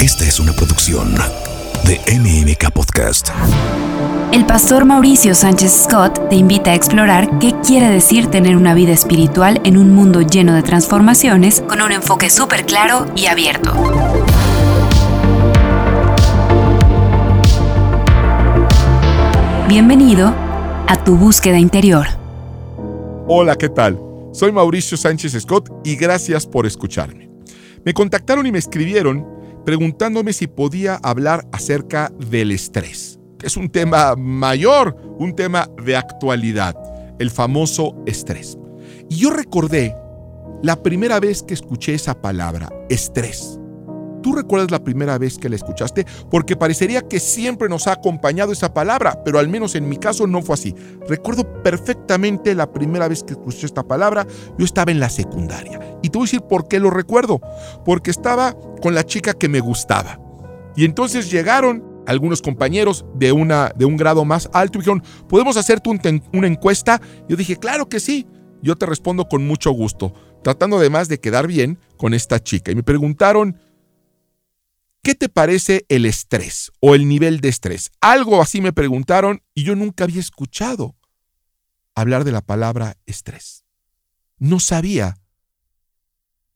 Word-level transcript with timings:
Esta 0.00 0.24
es 0.24 0.38
una 0.40 0.52
producción 0.52 1.14
de 1.84 2.00
MMK 2.18 2.70
Podcast. 2.72 3.30
El 4.32 4.44
pastor 4.44 4.84
Mauricio 4.84 5.34
Sánchez 5.34 5.84
Scott 5.84 6.28
te 6.28 6.36
invita 6.36 6.72
a 6.72 6.74
explorar 6.74 7.38
qué 7.38 7.54
quiere 7.64 7.88
decir 7.88 8.26
tener 8.26 8.56
una 8.56 8.74
vida 8.74 8.92
espiritual 8.92 9.60
en 9.64 9.78
un 9.78 9.92
mundo 9.92 10.20
lleno 10.20 10.54
de 10.54 10.62
transformaciones 10.62 11.62
con 11.62 11.80
un 11.80 11.92
enfoque 11.92 12.28
súper 12.28 12.66
claro 12.66 13.06
y 13.16 13.26
abierto. 13.26 13.72
Bienvenido 19.68 20.34
a 20.86 21.04
tu 21.04 21.16
búsqueda 21.16 21.58
interior. 21.58 22.06
Hola, 23.26 23.56
¿qué 23.56 23.68
tal? 23.68 23.98
Soy 24.32 24.52
Mauricio 24.52 24.96
Sánchez 24.96 25.40
Scott 25.40 25.70
y 25.84 25.96
gracias 25.96 26.46
por 26.46 26.66
escucharme. 26.66 27.30
Me 27.84 27.92
contactaron 27.92 28.46
y 28.46 28.52
me 28.52 28.58
escribieron 28.58 29.33
preguntándome 29.64 30.32
si 30.32 30.46
podía 30.46 30.96
hablar 31.02 31.46
acerca 31.52 32.12
del 32.18 32.52
estrés, 32.52 33.18
es 33.42 33.56
un 33.56 33.68
tema 33.68 34.14
mayor, 34.16 34.96
un 35.18 35.34
tema 35.36 35.68
de 35.84 35.96
actualidad, 35.96 36.74
el 37.18 37.30
famoso 37.30 37.94
estrés. 38.06 38.58
Y 39.10 39.16
yo 39.16 39.30
recordé 39.30 39.94
la 40.62 40.82
primera 40.82 41.20
vez 41.20 41.42
que 41.42 41.54
escuché 41.54 41.94
esa 41.94 42.20
palabra, 42.20 42.70
estrés. 42.88 43.60
¿Tú 44.24 44.32
recuerdas 44.32 44.70
la 44.70 44.82
primera 44.82 45.18
vez 45.18 45.36
que 45.36 45.50
la 45.50 45.56
escuchaste? 45.56 46.06
Porque 46.30 46.56
parecería 46.56 47.02
que 47.02 47.20
siempre 47.20 47.68
nos 47.68 47.86
ha 47.86 47.92
acompañado 47.92 48.52
esa 48.52 48.72
palabra, 48.72 49.22
pero 49.22 49.38
al 49.38 49.48
menos 49.48 49.74
en 49.74 49.86
mi 49.86 49.98
caso 49.98 50.26
no 50.26 50.40
fue 50.40 50.54
así. 50.54 50.74
Recuerdo 51.06 51.62
perfectamente 51.62 52.54
la 52.54 52.72
primera 52.72 53.06
vez 53.06 53.22
que 53.22 53.34
escuché 53.34 53.66
esta 53.66 53.82
palabra, 53.82 54.26
yo 54.58 54.64
estaba 54.64 54.92
en 54.92 54.98
la 54.98 55.10
secundaria. 55.10 55.78
Y 56.02 56.08
te 56.08 56.16
voy 56.16 56.24
a 56.24 56.28
decir 56.28 56.40
por 56.40 56.68
qué 56.68 56.80
lo 56.80 56.88
recuerdo. 56.88 57.38
Porque 57.84 58.10
estaba 58.10 58.56
con 58.80 58.94
la 58.94 59.04
chica 59.04 59.34
que 59.34 59.50
me 59.50 59.60
gustaba. 59.60 60.18
Y 60.74 60.86
entonces 60.86 61.30
llegaron 61.30 61.84
algunos 62.06 62.40
compañeros 62.40 63.04
de, 63.14 63.30
una, 63.30 63.72
de 63.76 63.84
un 63.84 63.98
grado 63.98 64.24
más 64.24 64.48
alto 64.54 64.78
y 64.78 64.80
dijeron, 64.80 65.02
¿podemos 65.28 65.58
hacerte 65.58 65.90
una 66.32 66.46
encuesta? 66.46 66.98
Yo 67.28 67.36
dije, 67.36 67.56
claro 67.56 67.90
que 67.90 68.00
sí. 68.00 68.26
Yo 68.62 68.74
te 68.76 68.86
respondo 68.86 69.26
con 69.28 69.46
mucho 69.46 69.70
gusto, 69.72 70.14
tratando 70.42 70.78
además 70.78 71.08
de 71.08 71.20
quedar 71.20 71.46
bien 71.46 71.78
con 71.98 72.14
esta 72.14 72.42
chica. 72.42 72.72
Y 72.72 72.74
me 72.74 72.82
preguntaron, 72.82 73.58
¿Qué 75.04 75.14
te 75.14 75.28
parece 75.28 75.84
el 75.90 76.06
estrés 76.06 76.72
o 76.80 76.94
el 76.94 77.06
nivel 77.06 77.40
de 77.40 77.50
estrés? 77.50 77.90
Algo 78.00 78.40
así 78.40 78.62
me 78.62 78.72
preguntaron 78.72 79.42
y 79.52 79.62
yo 79.62 79.76
nunca 79.76 80.04
había 80.04 80.18
escuchado 80.18 80.96
hablar 81.94 82.24
de 82.24 82.32
la 82.32 82.40
palabra 82.40 82.96
estrés. 83.04 83.66
No 84.38 84.60
sabía 84.60 85.18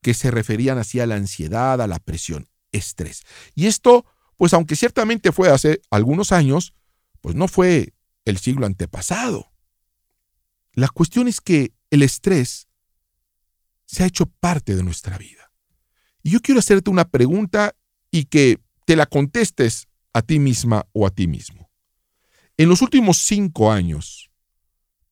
que 0.01 0.15
se 0.15 0.31
referían 0.31 0.79
así 0.79 0.99
a 0.99 1.07
la 1.07 1.17
ansiedad, 1.17 1.83
a 1.83 1.87
la 1.87 1.99
presión, 1.99 2.49
estrés. 2.73 3.23
Y 3.55 3.67
esto, 3.67 4.07
pues 4.39 4.55
aunque 4.55 4.77
ciertamente 4.77 5.31
fue 5.31 5.51
hace 5.51 5.83
algunos 5.91 6.33
años, 6.33 6.73
pues 7.21 7.37
no 7.37 7.49
fue 7.49 7.93
el 8.25 8.39
siglo 8.39 8.65
antepasado. 8.65 9.53
La 10.73 10.89
cuestión 10.89 11.29
es 11.29 11.43
que 11.43 11.75
el 11.91 12.03
estrés 12.03 12.67
se 13.85 14.05
ha 14.05 14.07
hecho 14.07 14.25
parte 14.25 14.75
de 14.75 14.83
nuestra 14.83 15.19
vida. 15.19 15.53
Y 16.23 16.31
yo 16.31 16.41
quiero 16.41 16.61
hacerte 16.61 16.89
una 16.89 17.11
pregunta 17.11 17.75
y 18.11 18.25
que 18.25 18.61
te 18.85 18.97
la 18.97 19.07
contestes 19.07 19.89
a 20.13 20.23
ti 20.23 20.39
misma 20.39 20.87
o 20.93 21.07
a 21.07 21.11
ti 21.11 21.27
mismo. 21.27 21.71
En 22.57 22.69
los 22.69 22.83
últimos 22.83 23.19
cinco 23.19 23.71
años, 23.71 24.31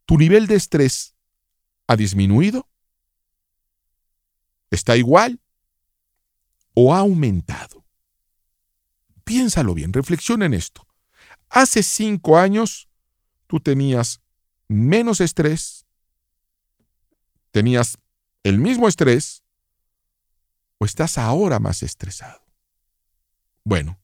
¿tu 0.05 0.19
nivel 0.19 0.47
de 0.47 0.56
estrés 0.56 1.14
ha 1.86 1.97
disminuido? 1.97 2.69
¿Está 4.70 4.97
igual? 4.97 5.41
¿O 6.74 6.94
ha 6.94 6.98
aumentado? 6.98 7.84
Piénsalo 9.24 9.74
bien, 9.74 9.92
reflexiona 9.92 10.47
en 10.47 10.55
esto. 10.55 10.86
Hace 11.48 11.83
cinco 11.83 12.39
años 12.39 12.89
tú 13.47 13.61
tenías 13.61 14.20
menos 14.68 15.20
estrés, 15.20 15.86
tenías 17.51 17.98
el 18.42 18.58
mismo 18.58 18.89
estrés, 18.89 19.42
o 20.78 20.84
estás 20.84 21.18
ahora 21.18 21.58
más 21.58 21.83
estresado. 21.83 22.45
Bueno, 23.66 23.98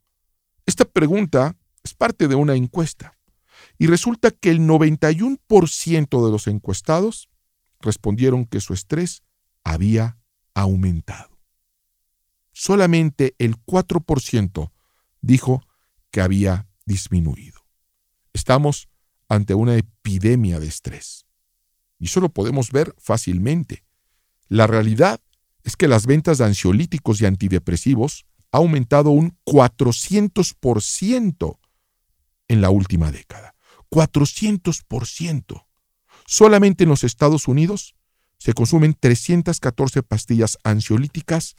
esta 0.66 0.84
pregunta 0.84 1.56
es 1.84 1.94
parte 1.94 2.26
de 2.26 2.34
una 2.34 2.56
encuesta 2.56 3.16
y 3.78 3.86
resulta 3.86 4.32
que 4.32 4.50
el 4.50 4.58
91% 4.58 6.24
de 6.24 6.32
los 6.32 6.48
encuestados 6.48 7.28
respondieron 7.78 8.44
que 8.44 8.60
su 8.60 8.74
estrés 8.74 9.22
había 9.62 10.18
aumentado. 10.52 11.38
Solamente 12.50 13.36
el 13.38 13.54
4% 13.54 14.72
dijo 15.20 15.64
que 16.10 16.22
había 16.22 16.66
disminuido. 16.84 17.60
Estamos 18.32 18.88
ante 19.28 19.54
una 19.54 19.76
epidemia 19.76 20.58
de 20.58 20.66
estrés. 20.66 21.24
Y 22.00 22.06
eso 22.06 22.18
lo 22.18 22.30
podemos 22.30 22.72
ver 22.72 22.96
fácilmente. 22.98 23.84
La 24.48 24.66
realidad 24.66 25.20
es 25.62 25.76
que 25.76 25.86
las 25.86 26.06
ventas 26.06 26.38
de 26.38 26.46
ansiolíticos 26.46 27.20
y 27.20 27.26
antidepresivos 27.26 28.26
ha 28.52 28.58
aumentado 28.58 29.10
un 29.10 29.36
400% 29.44 31.58
en 32.48 32.60
la 32.60 32.70
última 32.70 33.10
década. 33.10 33.54
400%. 33.90 35.66
Solamente 36.26 36.84
en 36.84 36.91
los 36.91 37.04
Estados 37.04 37.48
Unidos 37.48 37.94
se 38.38 38.52
consumen 38.52 38.94
314 38.98 40.02
pastillas 40.02 40.58
ansiolíticas 40.64 41.56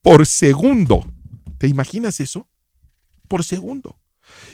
por 0.00 0.26
segundo. 0.26 1.04
¿Te 1.58 1.68
imaginas 1.68 2.20
eso? 2.20 2.48
Por 3.28 3.44
segundo. 3.44 3.98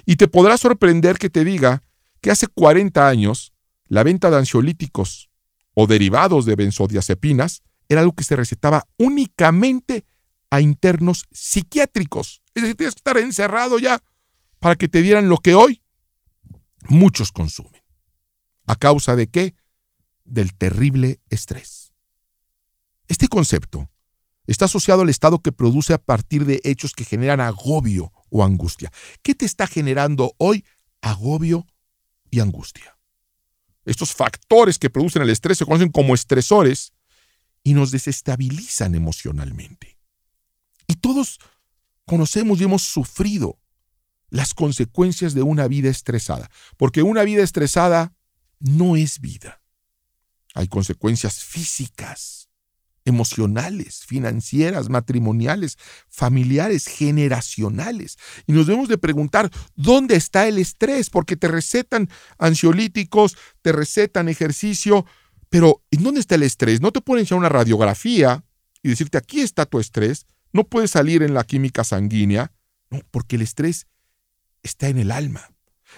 Y 0.04 0.16
te 0.16 0.28
podrá 0.28 0.56
sorprender 0.56 1.18
que 1.18 1.30
te 1.30 1.44
diga 1.44 1.82
que 2.20 2.30
hace 2.30 2.46
40 2.46 3.08
años 3.08 3.52
la 3.86 4.02
venta 4.02 4.30
de 4.30 4.38
ansiolíticos 4.38 5.30
o 5.74 5.86
derivados 5.86 6.44
de 6.44 6.56
benzodiazepinas 6.56 7.62
era 7.88 8.00
algo 8.00 8.12
que 8.12 8.24
se 8.24 8.36
recetaba 8.36 8.86
únicamente 8.98 10.04
a 10.50 10.60
internos 10.60 11.26
psiquiátricos. 11.30 12.42
Es 12.54 12.62
decir, 12.62 12.76
tienes 12.76 12.94
que 12.94 13.00
estar 13.00 13.18
encerrado 13.18 13.78
ya 13.78 14.02
para 14.58 14.76
que 14.76 14.88
te 14.88 15.02
dieran 15.02 15.28
lo 15.28 15.38
que 15.38 15.54
hoy 15.54 15.82
muchos 16.88 17.32
consumen. 17.32 17.82
¿A 18.66 18.76
causa 18.76 19.16
de 19.16 19.28
qué? 19.28 19.54
Del 20.24 20.54
terrible 20.54 21.20
estrés. 21.30 21.92
Este 23.06 23.28
concepto 23.28 23.90
está 24.46 24.66
asociado 24.66 25.02
al 25.02 25.08
estado 25.08 25.40
que 25.40 25.52
produce 25.52 25.94
a 25.94 25.98
partir 25.98 26.44
de 26.44 26.60
hechos 26.64 26.92
que 26.92 27.04
generan 27.04 27.40
agobio 27.40 28.12
o 28.30 28.44
angustia. 28.44 28.90
¿Qué 29.22 29.34
te 29.34 29.46
está 29.46 29.66
generando 29.66 30.34
hoy 30.38 30.64
agobio 31.00 31.66
y 32.30 32.40
angustia? 32.40 32.98
Estos 33.84 34.12
factores 34.12 34.78
que 34.78 34.90
producen 34.90 35.22
el 35.22 35.30
estrés 35.30 35.58
se 35.58 35.64
conocen 35.64 35.90
como 35.90 36.14
estresores 36.14 36.92
y 37.62 37.74
nos 37.74 37.90
desestabilizan 37.90 38.94
emocionalmente. 38.94 39.97
Y 40.88 40.96
todos 40.96 41.38
conocemos 42.06 42.60
y 42.60 42.64
hemos 42.64 42.82
sufrido 42.82 43.60
las 44.30 44.54
consecuencias 44.54 45.34
de 45.34 45.42
una 45.42 45.68
vida 45.68 45.88
estresada, 45.88 46.50
porque 46.76 47.02
una 47.02 47.22
vida 47.22 47.42
estresada 47.42 48.14
no 48.58 48.96
es 48.96 49.20
vida. 49.20 49.62
Hay 50.54 50.66
consecuencias 50.66 51.44
físicas, 51.44 52.48
emocionales, 53.04 54.04
financieras, 54.04 54.88
matrimoniales, 54.88 55.78
familiares, 56.08 56.86
generacionales. 56.86 58.18
Y 58.46 58.52
nos 58.52 58.66
debemos 58.66 58.88
de 58.88 58.98
preguntar, 58.98 59.50
¿dónde 59.76 60.16
está 60.16 60.46
el 60.46 60.58
estrés? 60.58 61.10
Porque 61.10 61.36
te 61.36 61.48
recetan 61.48 62.08
ansiolíticos, 62.38 63.36
te 63.62 63.72
recetan 63.72 64.28
ejercicio, 64.28 65.06
pero 65.48 65.82
¿en 65.90 66.02
dónde 66.02 66.20
está 66.20 66.34
el 66.34 66.42
estrés? 66.42 66.80
No 66.80 66.92
te 66.92 67.00
ponen 67.00 67.24
ya 67.24 67.36
una 67.36 67.48
radiografía 67.48 68.44
y 68.82 68.90
decirte, 68.90 69.18
aquí 69.18 69.40
está 69.40 69.64
tu 69.64 69.80
estrés, 69.80 70.26
no 70.52 70.64
puede 70.64 70.88
salir 70.88 71.22
en 71.22 71.34
la 71.34 71.44
química 71.44 71.84
sanguínea, 71.84 72.52
no, 72.90 73.00
porque 73.10 73.36
el 73.36 73.42
estrés 73.42 73.86
está 74.62 74.88
en 74.88 74.98
el 74.98 75.10
alma. 75.10 75.50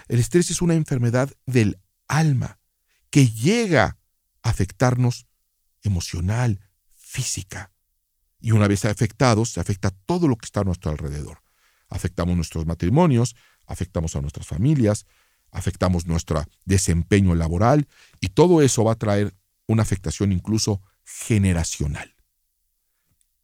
El 0.07 0.19
estrés 0.19 0.51
es 0.51 0.61
una 0.61 0.73
enfermedad 0.73 1.31
del 1.45 1.79
alma 2.07 2.59
que 3.09 3.27
llega 3.27 3.97
a 4.43 4.49
afectarnos 4.49 5.27
emocional, 5.83 6.59
física. 6.95 7.71
Y 8.39 8.51
una 8.51 8.67
vez 8.67 8.85
afectados, 8.85 9.49
se 9.49 9.59
afecta 9.59 9.91
todo 9.91 10.27
lo 10.27 10.35
que 10.35 10.45
está 10.45 10.61
a 10.61 10.63
nuestro 10.63 10.91
alrededor. 10.91 11.41
Afectamos 11.89 12.35
nuestros 12.35 12.65
matrimonios, 12.65 13.35
afectamos 13.67 14.15
a 14.15 14.21
nuestras 14.21 14.47
familias, 14.47 15.05
afectamos 15.51 16.07
nuestro 16.07 16.43
desempeño 16.65 17.35
laboral 17.35 17.87
y 18.19 18.29
todo 18.29 18.61
eso 18.61 18.83
va 18.83 18.93
a 18.93 18.95
traer 18.97 19.35
una 19.67 19.83
afectación 19.83 20.31
incluso 20.31 20.81
generacional. 21.03 22.15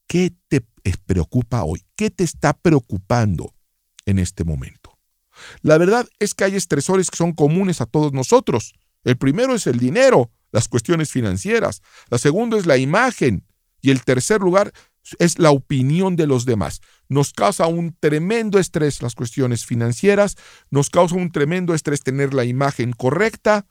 ¿Qué 0.08 0.34
te 0.48 0.62
preocupa 1.06 1.64
hoy? 1.64 1.84
¿Qué 1.96 2.10
te 2.10 2.24
está 2.24 2.54
preocupando 2.54 3.54
en 4.06 4.20
este 4.20 4.44
momento? 4.44 4.98
La 5.62 5.78
verdad 5.78 6.08
es 6.20 6.34
que 6.34 6.46
hay 6.46 6.56
estresores 6.56 7.12
que 7.12 7.18
son 7.18 7.34
comunes 7.34 7.82
a 7.82 7.86
todos 7.86 8.14
nosotros. 8.14 8.74
El 9.04 9.18
primero 9.18 9.54
es 9.54 9.68
el 9.68 9.80
dinero, 9.80 10.32
las 10.52 10.68
cuestiones 10.68 11.12
financieras. 11.12 11.82
La 12.10 12.18
segunda 12.18 12.58
es 12.58 12.66
la 12.66 12.78
imagen. 12.78 13.46
Y 13.82 13.92
el 13.92 14.04
tercer 14.04 14.42
lugar 14.42 14.74
es 15.20 15.40
la 15.40 15.52
opinión 15.52 16.16
de 16.16 16.28
los 16.28 16.46
demás. 16.46 16.82
Nos 17.10 17.32
causa 17.34 17.68
un 17.68 17.96
tremendo 18.00 18.60
estrés 18.60 19.02
las 19.02 19.16
cuestiones 19.16 19.66
financieras, 19.66 20.36
nos 20.70 20.90
causa 20.90 21.16
un 21.16 21.32
tremendo 21.32 21.74
estrés 21.74 22.02
tener 22.02 22.34
la 22.34 22.44
imagen 22.44 22.92
correcta 22.92 23.66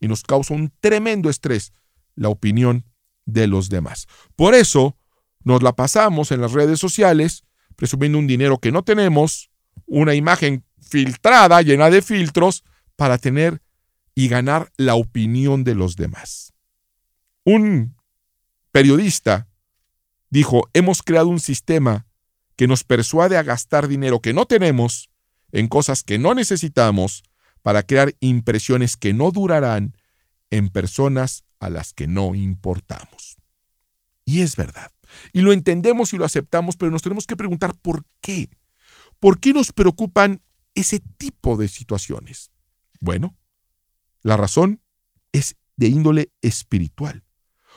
y 0.00 0.08
nos 0.08 0.22
causa 0.22 0.54
un 0.54 0.72
tremendo 0.80 1.28
estrés 1.28 1.72
la 2.14 2.28
opinión 2.28 2.84
de 3.26 3.46
los 3.46 3.68
demás. 3.68 4.06
Por 4.36 4.54
eso 4.54 4.96
nos 5.44 5.62
la 5.62 5.74
pasamos 5.74 6.32
en 6.32 6.40
las 6.40 6.52
redes 6.52 6.80
sociales 6.80 7.44
presumiendo 7.76 8.18
un 8.18 8.26
dinero 8.26 8.58
que 8.58 8.72
no 8.72 8.82
tenemos, 8.82 9.50
una 9.86 10.14
imagen 10.14 10.64
filtrada, 10.80 11.60
llena 11.62 11.90
de 11.90 12.02
filtros, 12.02 12.64
para 12.96 13.18
tener 13.18 13.60
y 14.14 14.28
ganar 14.28 14.70
la 14.76 14.94
opinión 14.94 15.64
de 15.64 15.74
los 15.74 15.96
demás. 15.96 16.52
Un 17.44 17.96
periodista 18.70 19.48
dijo, 20.30 20.68
hemos 20.72 21.02
creado 21.02 21.28
un 21.28 21.40
sistema 21.40 22.06
que 22.56 22.68
nos 22.68 22.84
persuade 22.84 23.36
a 23.36 23.42
gastar 23.42 23.88
dinero 23.88 24.20
que 24.20 24.32
no 24.32 24.46
tenemos 24.46 25.10
en 25.52 25.68
cosas 25.68 26.02
que 26.02 26.18
no 26.18 26.34
necesitamos 26.34 27.24
para 27.62 27.82
crear 27.82 28.14
impresiones 28.20 28.96
que 28.96 29.12
no 29.12 29.30
durarán 29.30 29.96
en 30.50 30.68
personas 30.68 31.44
a 31.58 31.70
las 31.70 31.92
que 31.92 32.06
no 32.06 32.34
importamos. 32.34 33.36
Y 34.24 34.42
es 34.42 34.56
verdad. 34.56 34.93
Y 35.32 35.40
lo 35.40 35.52
entendemos 35.52 36.12
y 36.12 36.18
lo 36.18 36.24
aceptamos, 36.24 36.76
pero 36.76 36.90
nos 36.90 37.02
tenemos 37.02 37.26
que 37.26 37.36
preguntar 37.36 37.74
por 37.74 38.04
qué. 38.20 38.48
¿Por 39.20 39.40
qué 39.40 39.52
nos 39.52 39.72
preocupan 39.72 40.42
ese 40.74 41.00
tipo 41.00 41.56
de 41.56 41.68
situaciones? 41.68 42.50
Bueno, 43.00 43.36
la 44.22 44.36
razón 44.36 44.80
es 45.32 45.56
de 45.76 45.88
índole 45.88 46.32
espiritual 46.42 47.24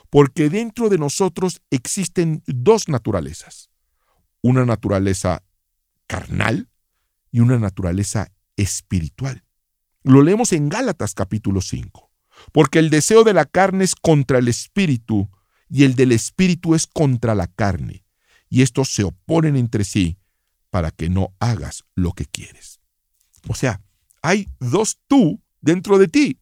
porque 0.09 0.49
dentro 0.49 0.89
de 0.89 0.97
nosotros 0.97 1.61
existen 1.69 2.43
dos 2.45 2.87
naturalezas, 2.87 3.69
una 4.41 4.65
naturaleza 4.65 5.43
carnal 6.07 6.69
y 7.31 7.41
una 7.41 7.59
naturaleza 7.59 8.31
espiritual. 8.55 9.43
Lo 10.03 10.21
leemos 10.21 10.53
en 10.53 10.69
Gálatas 10.69 11.13
capítulo 11.13 11.61
5, 11.61 12.11
porque 12.53 12.79
el 12.79 12.89
deseo 12.89 13.23
de 13.23 13.33
la 13.33 13.45
carne 13.45 13.83
es 13.83 13.95
contra 13.95 14.37
el 14.37 14.47
espíritu 14.47 15.29
y 15.69 15.83
el 15.83 15.95
del 15.95 16.11
espíritu 16.11 16.75
es 16.75 16.87
contra 16.87 17.35
la 17.35 17.47
carne, 17.47 18.05
y 18.49 18.61
estos 18.61 18.93
se 18.93 19.03
oponen 19.03 19.55
entre 19.55 19.83
sí 19.83 20.17
para 20.69 20.91
que 20.91 21.09
no 21.09 21.33
hagas 21.39 21.83
lo 21.95 22.13
que 22.13 22.25
quieres. 22.25 22.79
O 23.47 23.55
sea, 23.55 23.81
hay 24.21 24.47
dos 24.59 24.99
tú 25.07 25.41
dentro 25.61 25.97
de 25.97 26.07
ti. 26.07 26.39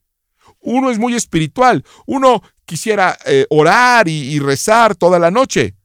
Uno 0.60 0.89
es 0.89 1.00
muy 1.00 1.16
espiritual, 1.16 1.83
uno 2.06 2.42
quisiera 2.66 3.18
eh, 3.25 3.45
orar 3.50 4.07
y, 4.07 4.39
rezar 4.39 4.95
toda 4.95 5.19
la 5.19 5.31
noche, 5.31 5.75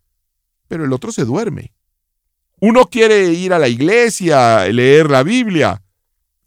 pero 0.69 0.85
el 0.85 0.93
otro 0.93 1.13
se 1.13 1.25
duerme. 1.25 1.73
Uno 2.61 2.87
quiere 2.87 3.33
ir 3.33 3.53
a 3.53 3.59
la 3.59 3.69
iglesia, 3.69 4.67
leer 4.69 5.11
la 5.11 5.23
Biblia, 5.23 5.83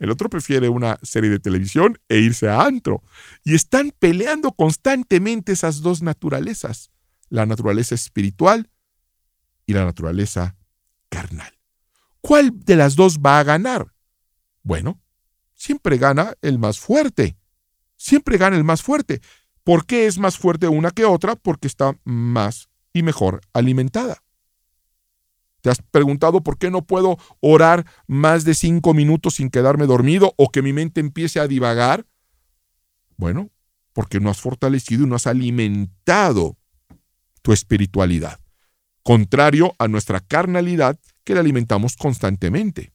el 0.03 0.11
otro 0.11 0.29
prefiere 0.29 0.67
una 0.67 1.00
serie 1.01 1.29
de 1.29 1.39
televisión 1.39 1.97
e 2.09 2.17
irse 2.19 2.50
a 2.50 2.65
antro. 2.65 3.01
Y 3.45 3.55
están 3.55 3.94
peleando 3.97 4.51
constantemente 4.51 5.53
esas 5.53 5.79
dos 5.79 6.01
naturalezas, 6.01 6.91
la 7.29 7.45
naturaleza 7.45 7.95
espiritual 7.95 8.69
y 9.65 9.71
la 9.71 9.85
naturaleza 9.85 10.57
carnal. 11.07 11.57
¿Cuál 12.19 12.51
de 12.65 12.75
las 12.75 12.97
dos 12.97 13.19
va 13.19 13.39
a 13.39 13.44
ganar? 13.45 13.94
Bueno, 14.61 15.01
siempre 15.53 15.97
gana 15.97 16.33
el 16.41 16.59
más 16.59 16.81
fuerte. 16.81 17.38
Siempre 17.95 18.38
gana 18.38 18.57
el 18.57 18.65
más 18.65 18.81
fuerte. 18.81 19.21
¿Por 19.63 19.85
qué 19.85 20.06
es 20.06 20.17
más 20.17 20.38
fuerte 20.38 20.67
una 20.67 20.91
que 20.91 21.06
otra? 21.06 21.38
Porque 21.38 21.67
está 21.67 21.97
más 22.03 22.67
y 22.91 23.03
mejor 23.03 23.39
alimentada. 23.53 24.21
¿Te 25.63 25.69
has 25.69 25.81
preguntado 25.81 26.44
por 26.44 26.57
qué 26.57 26.69
no 26.69 26.86
puedo 26.86 27.18
orar 27.39 27.86
más 28.06 28.44
de 28.44 28.54
cinco 28.54 28.94
minutos 28.94 29.36
sin 29.36 29.50
quedarme 29.50 29.86
dormido 29.86 30.33
o 30.36 30.50
que 30.50 30.62
mi 30.62 30.74
mente 30.74 31.00
empiece 31.00 31.39
a 31.39 31.48
divagar? 31.48 32.06
Bueno, 33.15 33.50
porque 33.94 34.19
no 34.19 34.30
has 34.30 34.42
fortalecido 34.42 35.06
y 35.06 35.07
no 35.07 35.15
has 35.15 35.25
alimentado 35.25 36.57
tu 37.42 37.54
espiritualidad, 37.54 38.42
contrario 39.04 39.74
a 39.80 39.88
nuestra 39.88 40.19
carnalidad 40.19 41.00
que 41.24 41.33
la 41.33 41.39
alimentamos 41.39 41.95
constantemente. 41.95 42.92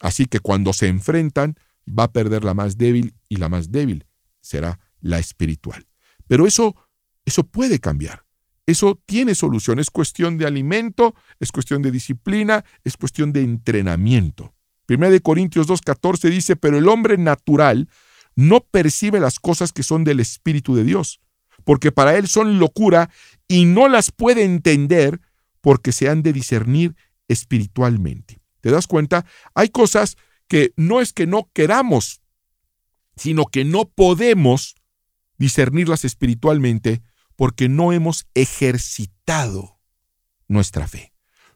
Así 0.00 0.26
que 0.26 0.40
cuando 0.40 0.72
se 0.72 0.88
enfrentan, 0.88 1.54
va 1.86 2.04
a 2.04 2.12
perder 2.12 2.42
la 2.42 2.54
más 2.54 2.78
débil 2.78 3.14
y 3.28 3.36
la 3.36 3.48
más 3.48 3.70
débil 3.70 4.06
será 4.40 4.80
la 5.00 5.20
espiritual. 5.20 5.86
Pero 6.26 6.48
eso, 6.48 6.74
eso 7.24 7.44
puede 7.44 7.78
cambiar. 7.78 8.24
Eso 8.66 9.00
tiene 9.06 9.34
solución. 9.34 9.78
Es 9.78 9.90
cuestión 9.90 10.38
de 10.38 10.46
alimento, 10.46 11.14
es 11.40 11.50
cuestión 11.52 11.82
de 11.82 11.90
disciplina, 11.90 12.64
es 12.84 12.96
cuestión 12.96 13.32
de 13.32 13.42
entrenamiento. 13.42 14.54
Primera 14.86 15.10
de 15.10 15.20
Corintios 15.20 15.68
2.14 15.68 16.30
dice, 16.30 16.56
pero 16.56 16.78
el 16.78 16.88
hombre 16.88 17.18
natural 17.18 17.88
no 18.34 18.60
percibe 18.60 19.20
las 19.20 19.40
cosas 19.40 19.72
que 19.72 19.82
son 19.82 20.04
del 20.04 20.20
Espíritu 20.20 20.74
de 20.74 20.84
Dios, 20.84 21.20
porque 21.64 21.92
para 21.92 22.16
él 22.16 22.28
son 22.28 22.58
locura 22.58 23.10
y 23.48 23.64
no 23.64 23.88
las 23.88 24.10
puede 24.10 24.44
entender 24.44 25.20
porque 25.60 25.92
se 25.92 26.08
han 26.08 26.22
de 26.22 26.32
discernir 26.32 26.96
espiritualmente. 27.28 28.40
¿Te 28.60 28.70
das 28.70 28.86
cuenta? 28.86 29.26
Hay 29.54 29.68
cosas 29.68 30.16
que 30.48 30.72
no 30.76 31.00
es 31.00 31.12
que 31.12 31.26
no 31.26 31.50
queramos, 31.52 32.20
sino 33.16 33.46
que 33.46 33.64
no 33.64 33.86
podemos 33.86 34.74
discernirlas 35.38 36.04
espiritualmente 36.04 37.02
porque 37.42 37.68
no 37.68 37.92
hemos 37.92 38.28
ejercitado 38.36 39.80
nuestra 40.46 40.86
fe, 40.86 41.12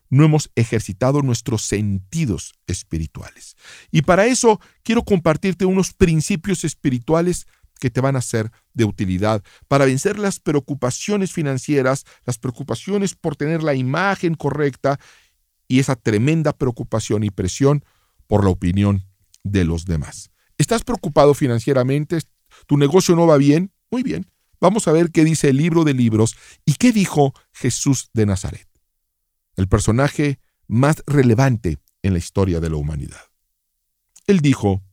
no 0.09 0.25
hemos 0.25 0.51
ejercitado 0.55 1.21
nuestros 1.21 1.61
sentidos 1.61 2.55
espirituales. 2.67 3.55
Y 3.89 4.01
para 4.01 4.25
eso 4.25 4.59
quiero 4.83 5.03
compartirte 5.03 5.63
unos 5.63 5.93
principios 5.93 6.65
espirituales 6.65 7.47
que 7.79 7.89
te 7.89 8.01
van 8.01 8.17
a 8.17 8.21
ser 8.21 8.51
de 8.73 8.83
utilidad 8.83 9.41
para 9.69 9.85
vencer 9.85 10.19
las 10.19 10.41
preocupaciones 10.41 11.31
financieras, 11.31 12.03
las 12.25 12.37
preocupaciones 12.37 13.15
por 13.15 13.37
tener 13.37 13.63
la 13.63 13.73
imagen 13.73 14.35
correcta 14.35 14.99
y 15.69 15.79
esa 15.79 15.95
tremenda 15.95 16.51
preocupación 16.51 17.23
y 17.23 17.29
presión 17.29 17.85
por 18.27 18.43
la 18.43 18.49
opinión 18.49 19.05
de 19.45 19.63
los 19.63 19.85
demás. 19.85 20.31
¿Estás 20.57 20.83
preocupado 20.83 21.33
financieramente? 21.33 22.19
¿Tu 22.65 22.75
negocio 22.75 23.15
no 23.15 23.25
va 23.25 23.37
bien? 23.37 23.71
Muy 23.89 24.03
bien, 24.03 24.29
vamos 24.59 24.87
a 24.87 24.91
ver 24.91 25.11
qué 25.11 25.23
dice 25.23 25.49
el 25.49 25.57
libro 25.57 25.83
de 25.83 25.93
libros 25.93 26.35
y 26.65 26.75
qué 26.75 26.91
dijo 26.91 27.33
Jesús 27.51 28.09
de 28.13 28.25
Nazaret, 28.25 28.67
el 29.55 29.67
personaje 29.67 30.39
más 30.67 31.03
relevante 31.05 31.79
en 32.03 32.13
la 32.13 32.19
historia 32.19 32.59
de 32.59 32.69
la 32.69 32.77
humanidad. 32.77 33.21
Él 34.25 34.41
dijo, 34.41 34.83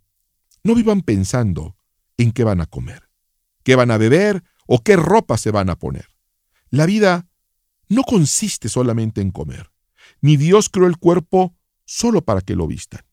no 0.62 0.74
vivan 0.74 1.02
pensando 1.02 1.76
en 2.16 2.32
qué 2.32 2.44
van 2.44 2.60
a 2.60 2.66
comer, 2.66 3.10
qué 3.62 3.74
van 3.74 3.90
a 3.90 3.98
beber 3.98 4.44
o 4.66 4.82
qué 4.82 4.96
ropa 4.96 5.36
se 5.36 5.50
van 5.50 5.70
a 5.70 5.78
poner. 5.78 6.08
La 6.70 6.86
vida 6.86 7.28
no 7.88 8.02
consiste 8.02 8.68
solamente 8.68 9.20
en 9.20 9.30
comer, 9.30 9.70
ni 10.20 10.36
Dios 10.36 10.68
creó 10.68 10.86
el 10.86 10.96
cuerpo 10.96 11.54
solo 11.84 12.24
para 12.24 12.40
que 12.40 12.56
lo 12.56 12.66
vistan. 12.66 13.04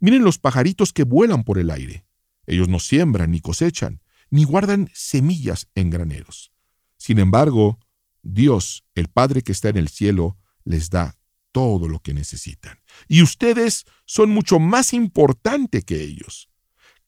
Miren 0.00 0.24
los 0.24 0.38
pajaritos 0.38 0.92
que 0.92 1.04
vuelan 1.04 1.44
por 1.44 1.58
el 1.58 1.70
aire. 1.70 2.06
Ellos 2.46 2.68
no 2.68 2.78
siembran 2.78 3.30
ni 3.30 3.40
cosechan, 3.40 4.00
ni 4.30 4.44
guardan 4.44 4.90
semillas 4.94 5.68
en 5.74 5.90
graneros. 5.90 6.52
Sin 6.96 7.18
embargo, 7.18 7.78
Dios, 8.22 8.84
el 8.94 9.08
Padre 9.08 9.42
que 9.42 9.52
está 9.52 9.68
en 9.68 9.76
el 9.76 9.88
cielo, 9.88 10.38
les 10.64 10.90
da 10.90 11.16
todo 11.52 11.88
lo 11.88 12.00
que 12.00 12.14
necesitan. 12.14 12.78
Y 13.06 13.22
ustedes 13.22 13.84
son 14.06 14.30
mucho 14.30 14.58
más 14.58 14.92
importante 14.92 15.82
que 15.82 16.02
ellos. 16.02 16.48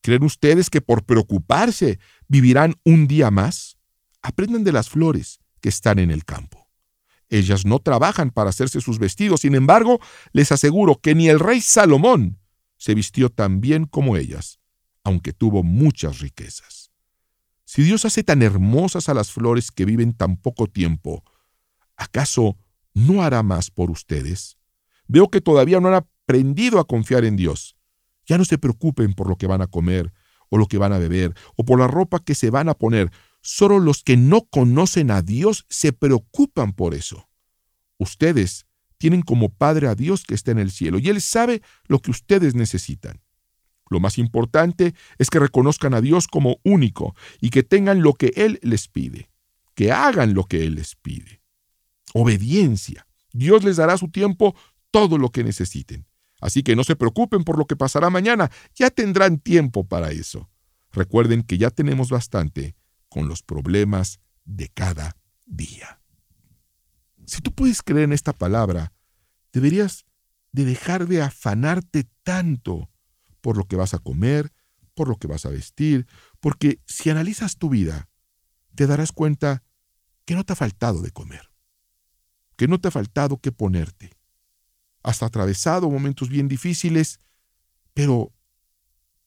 ¿Creen 0.03 0.23
ustedes 0.23 0.71
que 0.71 0.81
por 0.81 1.05
preocuparse 1.05 1.99
vivirán 2.29 2.77
un 2.85 3.09
día 3.09 3.31
más? 3.31 3.77
Aprendan 4.23 4.63
de 4.63 4.73
las 4.73 4.89
flores 4.89 5.41
que 5.61 5.69
están 5.69 5.99
en 5.99 6.13
el 6.13 6.25
campo. 6.25 6.69
Ellas 7.29 7.67
no 7.67 7.81
trabajan 7.81 8.31
para 8.31 8.51
hacerse 8.51 8.81
sus 8.81 9.01
vestidos, 9.01 9.41
sin 9.41 9.57
embargo, 9.57 9.99
les 10.33 10.53
aseguro 10.53 11.01
que 11.01 11.15
ni 11.15 11.29
el 11.29 11.41
rey 11.41 11.61
Salomón 11.61 12.39
se 12.77 12.95
vistió 12.95 13.31
tan 13.31 13.61
bien 13.61 13.87
como 13.87 14.17
ellas, 14.17 14.61
aunque 15.03 15.33
tuvo 15.33 15.65
muchas 15.65 16.21
riquezas. 16.21 16.93
Si 17.67 17.83
Dios 17.83 18.05
hace 18.05 18.23
tan 18.23 18.43
hermosas 18.43 19.09
a 19.09 19.15
las 19.15 19.33
flores 19.33 19.73
que 19.73 19.85
viven 19.85 20.15
tan 20.15 20.37
poco 20.37 20.69
tiempo, 20.69 21.25
¿acaso 21.97 22.57
no 22.95 23.25
hará 23.25 23.43
más 23.43 23.73
por 23.73 23.91
ustedes? 23.91 24.57
Veo 25.09 25.29
que 25.31 25.41
todavía 25.41 25.81
no 25.81 25.89
han 25.89 25.95
aprendido 25.95 26.79
a 26.79 26.87
confiar 26.87 27.25
en 27.25 27.35
Dios. 27.35 27.77
Ya 28.25 28.39
no 28.39 28.45
se 28.45 28.57
preocupen 28.57 29.15
por 29.15 29.29
lo 29.29 29.35
que 29.37 29.49
van 29.49 29.63
a 29.63 29.67
comer, 29.67 30.13
o 30.49 30.59
lo 30.59 30.67
que 30.67 30.79
van 30.79 30.93
a 30.93 30.99
beber, 30.99 31.35
o 31.57 31.65
por 31.65 31.81
la 31.81 31.89
ropa 31.89 32.21
que 32.21 32.37
se 32.37 32.51
van 32.51 32.69
a 32.69 32.75
poner. 32.75 33.11
Solo 33.41 33.81
los 33.81 34.05
que 34.05 34.17
no 34.17 34.43
conocen 34.43 35.11
a 35.11 35.23
Dios 35.23 35.67
se 35.69 35.93
preocupan 35.93 36.73
por 36.73 36.95
eso. 36.95 37.29
Ustedes 37.99 38.67
tienen 38.97 39.23
como 39.23 39.49
Padre 39.49 39.89
a 39.89 39.97
Dios 39.97 40.23
que 40.23 40.35
está 40.35 40.53
en 40.53 40.61
el 40.61 40.71
cielo, 40.71 41.01
y 41.01 41.09
Él 41.09 41.21
sabe 41.21 41.63
lo 41.89 41.99
que 41.99 42.13
ustedes 42.13 42.55
necesitan. 42.55 43.26
Lo 43.89 44.01
más 44.01 44.19
importante 44.19 44.95
es 45.19 45.31
que 45.31 45.39
reconozcan 45.39 45.95
a 45.95 46.01
Dios 46.01 46.27
como 46.27 46.59
único 46.65 47.15
y 47.41 47.51
que 47.51 47.63
tengan 47.63 48.03
lo 48.03 48.15
que 48.15 48.33
Él 48.37 48.59
les 48.63 48.89
pide, 48.89 49.31
que 49.75 49.93
hagan 49.93 50.35
lo 50.35 50.45
que 50.45 50.65
Él 50.65 50.75
les 50.75 50.97
pide. 50.97 51.41
Obediencia. 52.13 53.07
Dios 53.33 53.65
les 53.65 53.77
dará 53.77 53.95
a 53.95 53.99
su 53.99 54.09
tiempo 54.09 54.57
todo 54.91 55.19
lo 55.19 55.31
que 55.31 55.45
necesiten. 55.45 56.07
Así 56.41 56.63
que 56.63 56.77
no 56.77 56.85
se 56.85 56.97
preocupen 56.97 57.45
por 57.45 57.59
lo 57.59 57.67
que 57.67 57.77
pasará 57.77 58.11
mañana, 58.11 58.51
ya 58.75 58.91
tendrán 58.91 59.39
tiempo 59.39 59.85
para 59.87 60.11
eso. 60.11 60.51
Recuerden 60.93 61.43
que 61.43 61.59
ya 61.59 61.71
tenemos 61.71 62.11
bastante 62.11 62.75
con 63.09 63.29
los 63.29 63.43
problemas 63.43 64.21
de 64.45 64.69
cada 64.69 65.17
día. 65.45 66.01
Si 67.27 67.41
tú 67.41 67.53
puedes 67.53 67.83
creer 67.83 68.05
en 68.05 68.13
esta 68.13 68.33
palabra, 68.33 68.93
deberías 69.53 70.07
de 70.53 70.65
dejar 70.65 71.07
de 71.07 71.23
afanarte 71.23 72.09
tanto 72.23 72.89
por 73.47 73.57
lo 73.57 73.69
que 73.69 73.77
vas 73.77 73.95
a 73.95 74.01
comer, 74.01 74.53
por 74.95 75.07
lo 75.07 75.19
que 75.19 75.29
vas 75.29 75.47
a 75.47 75.51
vestir, 75.51 76.09
porque 76.41 76.81
si 76.85 77.11
analizas 77.11 77.59
tu 77.59 77.69
vida, 77.69 78.09
te 78.75 78.89
darás 78.89 79.13
cuenta 79.13 79.63
que 80.25 80.35
no 80.35 80.43
te 80.43 80.55
ha 80.55 80.57
faltado 80.57 81.01
de 81.01 81.13
comer, 81.13 81.53
que 82.57 82.67
no 82.67 82.81
te 82.81 82.89
ha 82.89 82.91
faltado 82.91 83.39
que 83.39 83.53
ponerte. 83.53 84.11
Has 85.05 85.23
atravesado 85.23 85.89
momentos 85.89 86.29
bien 86.29 86.49
difíciles, 86.49 87.21
pero, 87.95 88.33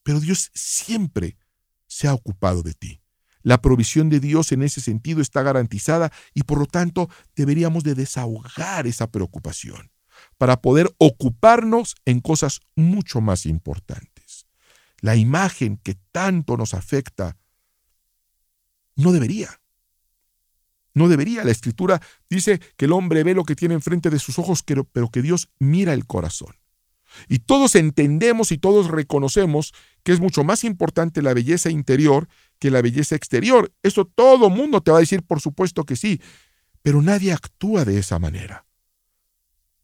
pero 0.04 0.20
Dios 0.20 0.52
siempre 0.54 1.38
se 1.88 2.10
ha 2.10 2.14
ocupado 2.14 2.62
de 2.62 2.74
ti. 2.74 3.02
La 3.42 3.62
provisión 3.62 4.10
de 4.10 4.20
Dios 4.20 4.52
en 4.52 4.64
ese 4.64 4.82
sentido 4.82 5.22
está 5.22 5.44
garantizada 5.44 6.12
y 6.34 6.44
por 6.44 6.60
lo 6.60 6.66
tanto 6.66 7.10
deberíamos 7.38 7.86
de 7.86 7.96
desahogar 7.96 8.86
esa 8.86 9.10
preocupación 9.10 9.94
para 10.38 10.62
poder 10.62 10.94
ocuparnos 10.98 11.96
en 12.04 12.20
cosas 12.20 12.60
mucho 12.76 13.22
más 13.22 13.46
importantes. 13.46 14.09
La 15.02 15.16
imagen 15.16 15.78
que 15.78 15.96
tanto 16.12 16.58
nos 16.58 16.74
afecta 16.74 17.38
no 18.96 19.12
debería. 19.12 19.62
No 20.94 21.08
debería. 21.08 21.44
La 21.44 21.52
escritura 21.52 22.02
dice 22.30 22.60
que 22.76 22.86
el 22.86 22.92
hombre 22.92 23.24
ve 23.24 23.34
lo 23.34 23.46
que 23.46 23.56
tiene 23.56 23.76
enfrente 23.76 24.10
de 24.10 24.20
sus 24.20 24.40
ojos, 24.40 24.64
pero 24.92 25.10
que 25.10 25.22
Dios 25.22 25.50
mira 25.60 25.94
el 25.94 26.06
corazón. 26.06 26.56
Y 27.28 27.40
todos 27.40 27.76
entendemos 27.76 28.52
y 28.52 28.58
todos 28.58 28.88
reconocemos 28.88 29.74
que 30.04 30.12
es 30.12 30.20
mucho 30.20 30.44
más 30.44 30.64
importante 30.64 31.22
la 31.22 31.34
belleza 31.34 31.70
interior 31.70 32.28
que 32.60 32.72
la 32.72 32.82
belleza 32.82 33.16
exterior. 33.16 33.74
Eso 33.84 34.06
todo 34.06 34.50
mundo 34.50 34.82
te 34.82 34.92
va 34.92 34.98
a 34.98 35.02
decir, 35.02 35.24
por 35.24 35.42
supuesto 35.42 35.86
que 35.86 35.96
sí, 35.96 36.22
pero 36.82 37.02
nadie 37.02 37.32
actúa 37.32 37.86
de 37.86 38.00
esa 38.00 38.20
manera. 38.20 38.66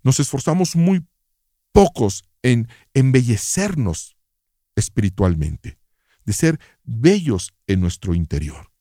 Nos 0.04 0.20
esforzamos 0.20 0.76
muy 0.76 1.06
pocos 1.72 2.26
en 2.44 2.68
embellecernos 2.94 4.15
espiritualmente, 4.76 5.78
de 6.26 6.34
ser 6.34 6.60
bellos 6.84 7.54
en 7.68 7.82
nuestro 7.82 8.14
interior. 8.14 8.72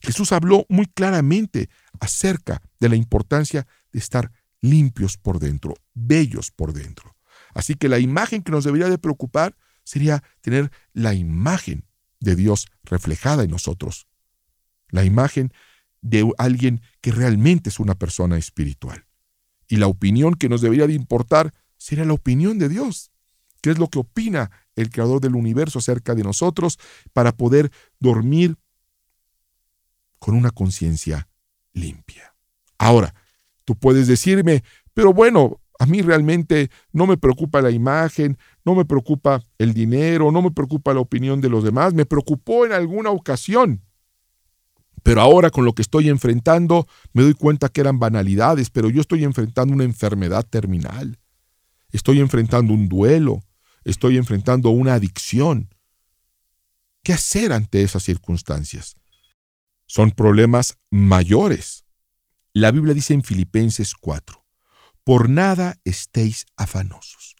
Jesús 0.00 0.32
habló 0.32 0.66
muy 0.68 0.86
claramente 0.86 1.70
acerca 1.98 2.60
de 2.78 2.90
la 2.90 2.96
importancia 2.96 3.66
de 3.92 3.98
estar 3.98 4.30
limpios 4.60 5.16
por 5.16 5.38
dentro, 5.38 5.74
bellos 5.94 6.50
por 6.50 6.72
dentro. 6.72 7.16
Así 7.54 7.74
que 7.74 7.88
la 7.88 7.98
imagen 7.98 8.42
que 8.42 8.52
nos 8.52 8.64
debería 8.64 8.88
de 8.88 8.98
preocupar 8.98 9.56
sería 9.84 10.22
tener 10.40 10.70
la 10.92 11.14
imagen 11.14 11.84
de 12.20 12.36
Dios 12.36 12.66
reflejada 12.82 13.44
en 13.44 13.50
nosotros, 13.50 14.08
la 14.88 15.04
imagen 15.04 15.52
de 16.00 16.30
alguien 16.38 16.82
que 17.00 17.12
realmente 17.12 17.70
es 17.70 17.80
una 17.80 17.94
persona 17.94 18.36
espiritual. 18.36 19.06
Y 19.68 19.76
la 19.76 19.86
opinión 19.86 20.34
que 20.34 20.48
nos 20.48 20.60
debería 20.60 20.86
de 20.86 20.94
importar 20.94 21.54
sería 21.78 22.04
la 22.04 22.12
opinión 22.12 22.58
de 22.58 22.68
Dios. 22.68 23.10
¿Qué 23.62 23.70
es 23.70 23.78
lo 23.78 23.88
que 23.88 23.98
opina 23.98 24.50
el 24.76 24.90
creador 24.90 25.20
del 25.20 25.34
universo 25.34 25.78
acerca 25.78 26.14
de 26.14 26.22
nosotros 26.22 26.78
para 27.12 27.32
poder 27.32 27.70
dormir 28.00 28.56
con 30.18 30.34
una 30.34 30.50
conciencia 30.50 31.28
limpia? 31.72 32.34
Ahora, 32.78 33.14
tú 33.64 33.76
puedes 33.76 34.06
decirme, 34.06 34.62
pero 34.92 35.12
bueno, 35.12 35.60
a 35.78 35.86
mí 35.86 36.02
realmente 36.02 36.70
no 36.92 37.06
me 37.06 37.16
preocupa 37.16 37.60
la 37.60 37.70
imagen, 37.70 38.38
no 38.64 38.74
me 38.74 38.84
preocupa 38.84 39.42
el 39.58 39.74
dinero, 39.74 40.30
no 40.30 40.42
me 40.42 40.50
preocupa 40.50 40.94
la 40.94 41.00
opinión 41.00 41.40
de 41.40 41.48
los 41.48 41.64
demás, 41.64 41.94
me 41.94 42.06
preocupó 42.06 42.64
en 42.64 42.72
alguna 42.72 43.10
ocasión. 43.10 43.82
Pero 45.02 45.20
ahora 45.20 45.50
con 45.50 45.64
lo 45.64 45.74
que 45.74 45.82
estoy 45.82 46.08
enfrentando 46.08 46.86
me 47.12 47.22
doy 47.22 47.34
cuenta 47.34 47.68
que 47.68 47.80
eran 47.80 47.98
banalidades, 47.98 48.70
pero 48.70 48.88
yo 48.88 49.00
estoy 49.00 49.24
enfrentando 49.24 49.74
una 49.74 49.84
enfermedad 49.84 50.46
terminal. 50.48 51.18
Estoy 51.90 52.20
enfrentando 52.20 52.72
un 52.72 52.88
duelo, 52.88 53.42
estoy 53.84 54.16
enfrentando 54.16 54.70
una 54.70 54.94
adicción. 54.94 55.74
¿Qué 57.02 57.12
hacer 57.12 57.52
ante 57.52 57.82
esas 57.82 58.02
circunstancias? 58.02 58.96
Son 59.86 60.10
problemas 60.10 60.78
mayores. 60.90 61.84
La 62.52 62.70
Biblia 62.70 62.94
dice 62.94 63.14
en 63.14 63.22
Filipenses 63.22 63.94
4, 63.94 64.44
por 65.04 65.28
nada 65.28 65.76
estéis 65.84 66.46
afanosos. 66.56 67.36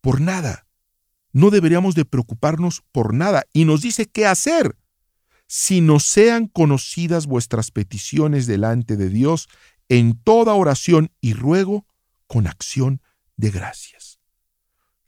Por 0.00 0.20
nada. 0.20 0.66
No 1.32 1.50
deberíamos 1.50 1.94
de 1.94 2.04
preocuparnos 2.04 2.82
por 2.92 3.14
nada. 3.14 3.44
Y 3.52 3.64
nos 3.64 3.82
dice 3.82 4.06
qué 4.06 4.26
hacer. 4.26 4.76
Si 5.46 5.80
no 5.80 6.00
sean 6.00 6.46
conocidas 6.48 7.26
vuestras 7.26 7.70
peticiones 7.70 8.46
delante 8.46 8.96
de 8.96 9.08
Dios 9.08 9.48
en 9.88 10.18
toda 10.18 10.54
oración 10.54 11.12
y 11.20 11.34
ruego 11.34 11.86
con 12.26 12.46
acción 12.46 13.00
de 13.36 13.50
gracias. 13.50 14.17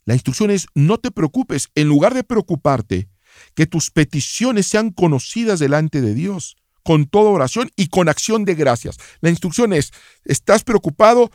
La 0.05 0.15
instrucción 0.15 0.51
es 0.51 0.67
no 0.75 0.99
te 0.99 1.11
preocupes. 1.11 1.69
En 1.75 1.89
lugar 1.89 2.15
de 2.15 2.25
preocuparte, 2.25 3.09
que 3.55 3.67
tus 3.67 3.91
peticiones 3.91 4.67
sean 4.67 4.91
conocidas 4.91 5.59
delante 5.59 6.01
de 6.01 6.15
Dios 6.15 6.57
con 6.83 7.07
toda 7.07 7.31
oración 7.31 7.71
y 7.77 7.89
con 7.89 8.09
acción 8.09 8.45
de 8.45 8.55
gracias. 8.55 8.97
La 9.21 9.31
instrucción 9.31 9.73
es, 9.73 9.93
estás 10.25 10.65
preocupado, 10.65 11.31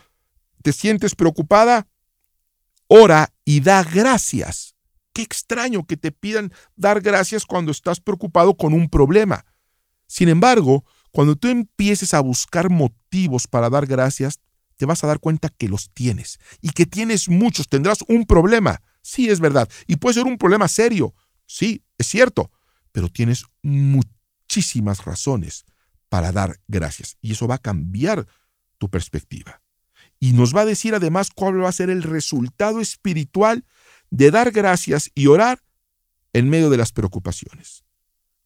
te 0.62 0.74
sientes 0.74 1.15
preocupada, 1.15 1.88
ora 2.88 3.34
y 3.43 3.62
da 3.62 3.84
gracias. 3.84 4.75
Qué 5.13 5.22
extraño 5.22 5.86
que 5.86 5.98
te 5.98 6.12
pidan 6.12 6.51
dar 6.75 7.01
gracias 7.01 7.45
cuando 7.45 7.72
estás 7.72 8.00
preocupado 8.01 8.57
con 8.57 8.74
un 8.74 8.89
problema. 8.89 9.45
Sin 10.07 10.29
embargo, 10.29 10.84
cuando 11.12 11.36
tú 11.36 11.48
empieces 11.48 12.13
a 12.13 12.19
buscar 12.19 12.69
motivos 12.69 13.48
para 13.48 13.69
dar 13.69 13.86
gracias, 13.86 14.39
te 14.77 14.86
vas 14.86 15.03
a 15.03 15.08
dar 15.08 15.20
cuenta 15.20 15.50
que 15.50 15.70
los 15.70 15.91
tienes 15.91 16.39
y 16.62 16.70
que 16.70 16.86
tienes 16.86 17.29
muchos. 17.29 17.67
Tendrás 17.67 18.00
un 18.08 18.25
problema. 18.25 18.82
Sí, 19.01 19.29
es 19.29 19.39
verdad. 19.39 19.70
Y 19.88 19.98
puede 19.98 20.15
ser 20.15 20.25
un 20.25 20.38
problema 20.38 20.67
serio. 20.67 21.13
Sí, 21.46 21.84
es 21.98 22.08
cierto. 22.08 22.51
Pero 22.91 23.10
tienes 23.10 23.46
muchísimas 23.62 25.05
razones 25.05 25.65
para 26.10 26.32
dar 26.32 26.60
gracias. 26.67 27.17
Y 27.22 27.34
eso 27.34 27.48
va 27.48 27.55
a 27.55 27.60
cambiar 27.60 28.27
tu 28.77 28.89
perspectiva 28.89 29.62
y 30.20 30.34
nos 30.34 30.55
va 30.55 30.62
a 30.62 30.65
decir 30.65 30.96
además 30.96 31.29
cuál 31.34 31.63
va 31.63 31.70
a 31.70 31.74
ser 31.74 31.89
el 31.89 32.03
resultado 32.03 32.82
espiritual 32.82 33.65
de 34.10 34.32
dar 34.32 34.51
gracias 34.51 35.12
y 35.13 35.27
orar 35.27 35.62
en 36.34 36.50
medio 36.50 36.70
de 36.70 36.77
las 36.77 36.91
preocupaciones. 36.91 37.84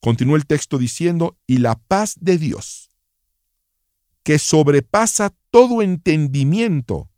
Continúa 0.01 0.37
el 0.37 0.45
texto 0.45 0.77
diciendo, 0.77 1.37
y 1.45 1.57
la 1.57 1.75
paz 1.75 2.15
de 2.19 2.37
Dios, 2.37 2.88
que 4.29 4.37
sobrepasa 4.37 5.33
todo 5.49 5.81
entendimiento, 5.81 7.09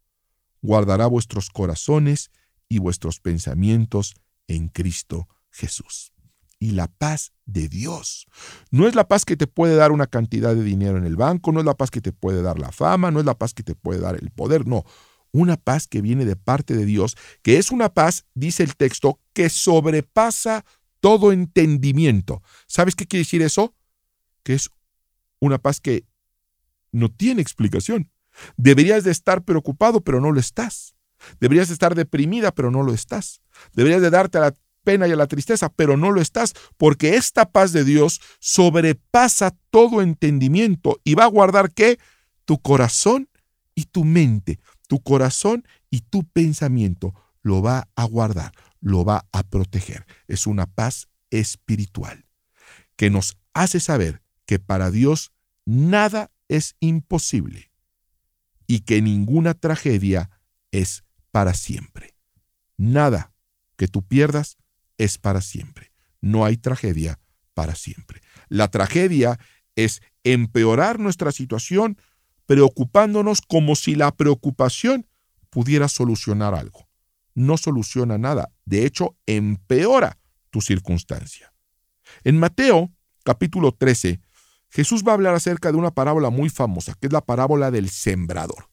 guardará 0.62 1.08
vuestros 1.08 1.50
corazones 1.50 2.32
y 2.70 2.80
vuestros 2.80 3.20
pensamientos 3.20 4.16
en 4.48 4.70
Cristo 4.70 5.28
Jesús 5.50 6.14
y 6.58 6.72
la 6.72 6.88
paz 6.88 7.34
de 7.46 7.68
Dios. 7.68 8.28
No 8.70 8.88
es 8.88 8.96
la 8.96 9.10
paz 9.10 9.26
que 9.26 9.36
te 9.36 9.46
puede 9.46 9.76
dar 9.76 9.92
una 9.92 10.08
cantidad 10.08 10.56
de 10.56 10.64
dinero 10.64 10.98
en 10.98 11.04
el 11.04 11.18
banco, 11.18 11.52
no 11.52 11.60
es 11.60 11.66
la 11.66 11.76
paz 11.76 11.92
que 11.92 12.00
te 12.00 12.14
puede 12.14 12.42
dar 12.42 12.60
la 12.60 12.72
fama, 12.72 13.12
no 13.12 13.20
es 13.20 13.26
la 13.26 13.38
paz 13.38 13.54
que 13.54 13.64
te 13.64 13.76
puede 13.76 14.00
dar 14.00 14.16
el 14.16 14.30
poder, 14.30 14.66
no. 14.66 14.86
Una 15.34 15.58
paz 15.58 15.88
que 15.88 16.02
viene 16.02 16.24
de 16.24 16.38
parte 16.38 16.78
de 16.78 16.86
Dios, 16.86 17.18
que 17.42 17.58
es 17.58 17.72
una 17.72 17.94
paz, 17.94 18.24
dice 18.36 18.64
el 18.64 18.78
texto, 18.78 19.20
que 19.34 19.50
sobrepasa 19.50 20.64
todo 21.02 21.34
entendimiento. 21.34 22.42
¿Sabes 22.68 22.96
qué 22.96 23.06
quiere 23.06 23.26
decir 23.26 23.42
eso? 23.42 23.76
Que 24.44 24.54
es 24.54 24.70
una 25.42 25.58
paz 25.58 25.82
que 25.82 26.06
no 26.92 27.10
tiene 27.10 27.42
explicación. 27.42 28.12
Deberías 28.58 29.04
de 29.04 29.12
estar 29.12 29.44
preocupado, 29.44 30.02
pero 30.02 30.22
no 30.22 30.32
lo 30.32 30.40
estás. 30.40 30.96
Deberías 31.40 31.68
de 31.68 31.74
estar 31.74 31.96
deprimida, 31.96 32.52
pero 32.52 32.72
no 32.72 32.84
lo 32.84 32.94
estás. 32.94 33.42
Deberías 33.74 34.02
de 34.02 34.10
darte 34.10 34.38
a 34.38 34.42
la 34.42 34.54
pena 34.84 35.08
y 35.08 35.12
a 35.12 35.16
la 35.16 35.28
tristeza, 35.28 35.70
pero 35.70 35.98
no 35.98 36.12
lo 36.12 36.22
estás, 36.22 36.54
porque 36.78 37.16
esta 37.16 37.52
paz 37.52 37.72
de 37.72 37.84
Dios 37.84 38.20
sobrepasa 38.40 39.56
todo 39.70 40.02
entendimiento 40.02 41.00
y 41.04 41.16
va 41.16 41.26
a 41.26 41.28
guardar 41.28 41.72
qué? 41.72 42.00
Tu 42.46 42.60
corazón 42.60 43.30
y 43.76 43.86
tu 43.86 44.04
mente, 44.04 44.60
tu 44.88 45.00
corazón 45.02 45.66
y 45.90 46.02
tu 46.02 46.24
pensamiento 46.24 47.14
lo 47.42 47.62
va 47.62 47.88
a 47.96 48.06
guardar, 48.06 48.52
lo 48.80 49.06
va 49.06 49.26
a 49.32 49.44
proteger. 49.44 50.06
Es 50.28 50.48
una 50.48 50.66
paz 50.66 51.08
espiritual 51.30 52.26
que 52.96 53.10
nos 53.10 53.38
hace 53.54 53.80
saber 53.80 54.22
que 54.46 54.60
para 54.60 54.92
Dios 54.92 55.32
nada 55.66 56.31
es 56.52 56.76
imposible 56.82 57.72
y 58.68 58.82
que 58.82 59.02
ninguna 59.02 59.54
tragedia 59.54 60.30
es 60.72 61.06
para 61.32 61.54
siempre. 61.54 62.14
Nada 62.76 63.34
que 63.78 63.88
tú 63.88 64.04
pierdas 64.06 64.58
es 64.98 65.18
para 65.18 65.40
siempre. 65.42 65.94
No 66.20 66.44
hay 66.44 66.58
tragedia 66.58 67.20
para 67.54 67.74
siempre. 67.76 68.22
La 68.50 68.68
tragedia 68.68 69.40
es 69.78 70.02
empeorar 70.26 71.00
nuestra 71.00 71.32
situación 71.32 71.98
preocupándonos 72.48 73.42
como 73.42 73.78
si 73.78 73.96
la 73.96 74.12
preocupación 74.12 75.08
pudiera 75.50 75.88
solucionar 75.88 76.54
algo. 76.54 76.90
No 77.34 77.56
soluciona 77.56 78.18
nada, 78.18 78.52
de 78.66 78.86
hecho 78.86 79.16
empeora 79.26 80.20
tu 80.50 80.60
circunstancia. 80.60 81.54
En 82.26 82.38
Mateo 82.38 82.92
capítulo 83.24 83.72
13, 83.72 84.20
Jesús 84.72 85.04
va 85.06 85.12
a 85.12 85.16
hablar 85.16 85.36
acerca 85.36 85.72
de 85.72 85.78
una 85.78 85.92
parábola 85.92 86.30
muy 86.30 86.50
famosa, 86.50 86.96
que 87.00 87.08
es 87.08 87.14
la 87.14 87.22
parábola 87.22 87.72
del 87.72 87.90
sembrador. 87.90 88.70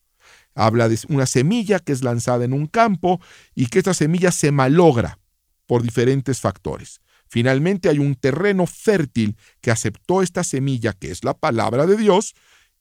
Habla 0.54 0.88
de 0.88 0.98
una 1.08 1.26
semilla 1.26 1.80
que 1.80 1.92
es 1.92 2.02
lanzada 2.02 2.44
en 2.44 2.52
un 2.52 2.66
campo 2.66 3.20
y 3.54 3.66
que 3.66 3.78
esta 3.78 3.94
semilla 3.94 4.32
se 4.32 4.52
malogra 4.52 5.18
por 5.66 5.82
diferentes 5.82 6.40
factores. 6.40 7.00
Finalmente 7.28 7.88
hay 7.88 7.98
un 7.98 8.14
terreno 8.14 8.66
fértil 8.66 9.36
que 9.60 9.70
aceptó 9.70 10.22
esta 10.22 10.44
semilla, 10.44 10.92
que 10.94 11.10
es 11.10 11.24
la 11.24 11.34
palabra 11.34 11.86
de 11.86 11.96
Dios, 11.96 12.34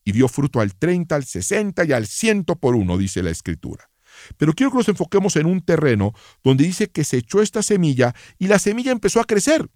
y 0.06 0.14
dio 0.14 0.30
fruto 0.30 0.62
al 0.62 0.74
30, 0.74 1.16
al 1.16 1.26
60 1.26 1.84
y 1.86 1.92
al 1.92 2.08
100 2.08 2.46
por 2.46 2.76
uno, 2.76 2.98
dice 2.98 3.22
la 3.22 3.30
escritura. 3.30 3.90
Pero 4.38 4.54
quiero 4.54 4.72
que 4.72 4.78
nos 4.78 4.90
enfoquemos 4.90 5.36
en 5.36 5.48
un 5.48 5.62
terreno 5.62 6.14
donde 6.44 6.64
dice 6.64 6.88
que 6.88 7.04
se 7.04 7.18
echó 7.18 7.42
esta 7.42 7.62
semilla 7.62 8.16
y 8.38 8.48
la 8.48 8.58
semilla 8.58 8.92
empezó 8.92 9.20
a 9.20 9.26
crecer. 9.26 9.70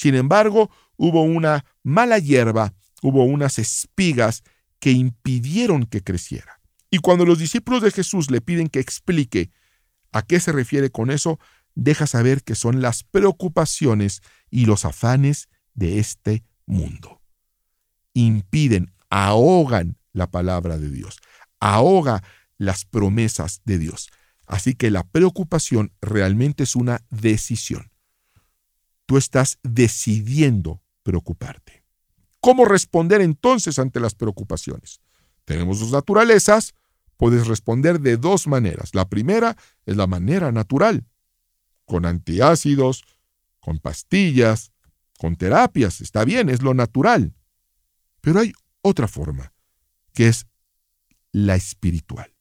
Sin 0.00 0.14
embargo, 0.14 0.70
hubo 0.96 1.22
una 1.24 1.66
mala 1.82 2.18
hierba, 2.18 2.72
hubo 3.02 3.24
unas 3.24 3.58
espigas 3.58 4.44
que 4.78 4.92
impidieron 4.92 5.84
que 5.84 6.02
creciera. 6.02 6.58
Y 6.90 7.00
cuando 7.00 7.26
los 7.26 7.38
discípulos 7.38 7.82
de 7.82 7.90
Jesús 7.90 8.30
le 8.30 8.40
piden 8.40 8.68
que 8.68 8.80
explique 8.80 9.50
a 10.10 10.22
qué 10.22 10.40
se 10.40 10.52
refiere 10.52 10.88
con 10.88 11.10
eso, 11.10 11.38
deja 11.74 12.06
saber 12.06 12.42
que 12.42 12.54
son 12.54 12.80
las 12.80 13.04
preocupaciones 13.04 14.22
y 14.48 14.64
los 14.64 14.86
afanes 14.86 15.50
de 15.74 15.98
este 15.98 16.44
mundo. 16.64 17.20
Impiden, 18.14 18.94
ahogan 19.10 19.98
la 20.14 20.30
palabra 20.30 20.78
de 20.78 20.90
Dios, 20.90 21.18
ahoga 21.60 22.22
las 22.56 22.86
promesas 22.86 23.60
de 23.66 23.76
Dios. 23.76 24.08
Así 24.46 24.74
que 24.74 24.90
la 24.90 25.04
preocupación 25.04 25.92
realmente 26.00 26.62
es 26.62 26.74
una 26.74 27.02
decisión. 27.10 27.90
Tú 29.10 29.16
estás 29.16 29.58
decidiendo 29.64 30.84
preocuparte. 31.02 31.84
¿Cómo 32.38 32.64
responder 32.64 33.20
entonces 33.20 33.80
ante 33.80 33.98
las 33.98 34.14
preocupaciones? 34.14 35.00
Tenemos 35.44 35.80
dos 35.80 35.90
naturalezas, 35.90 36.74
puedes 37.16 37.48
responder 37.48 37.98
de 37.98 38.18
dos 38.18 38.46
maneras. 38.46 38.94
La 38.94 39.08
primera 39.08 39.56
es 39.84 39.96
la 39.96 40.06
manera 40.06 40.52
natural, 40.52 41.08
con 41.86 42.06
antiácidos, 42.06 43.02
con 43.58 43.80
pastillas, 43.80 44.70
con 45.18 45.34
terapias, 45.34 46.00
está 46.00 46.24
bien, 46.24 46.48
es 46.48 46.62
lo 46.62 46.72
natural. 46.72 47.34
Pero 48.20 48.38
hay 48.38 48.52
otra 48.80 49.08
forma, 49.08 49.52
que 50.12 50.28
es 50.28 50.46
la 51.32 51.56
espiritual. 51.56 52.32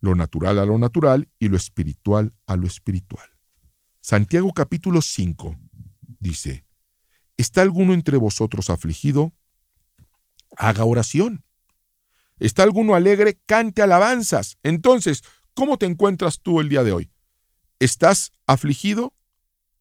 Lo 0.00 0.14
natural 0.14 0.58
a 0.58 0.64
lo 0.64 0.78
natural 0.78 1.28
y 1.38 1.50
lo 1.50 1.58
espiritual 1.58 2.32
a 2.46 2.56
lo 2.56 2.66
espiritual. 2.66 3.28
Santiago 4.00 4.54
capítulo 4.54 5.02
5 5.02 5.54
dice, 6.22 6.64
¿está 7.36 7.62
alguno 7.62 7.92
entre 7.92 8.16
vosotros 8.16 8.70
afligido? 8.70 9.32
Haga 10.56 10.84
oración. 10.84 11.44
¿Está 12.38 12.62
alguno 12.62 12.94
alegre? 12.94 13.38
Cante 13.46 13.82
alabanzas. 13.82 14.58
Entonces, 14.62 15.22
¿cómo 15.54 15.78
te 15.78 15.86
encuentras 15.86 16.40
tú 16.40 16.60
el 16.60 16.68
día 16.68 16.84
de 16.84 16.92
hoy? 16.92 17.10
¿Estás 17.78 18.32
afligido? 18.46 19.14